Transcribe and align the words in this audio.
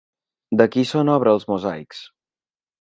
De 0.61 0.67
qui 0.77 0.85
són 0.93 1.13
obra 1.17 1.37
els 1.39 1.47
mosaics? 1.53 2.03